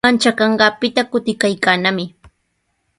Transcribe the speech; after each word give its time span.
Manchakanqaapita 0.05 1.01
kutikaykaanami. 1.11 2.05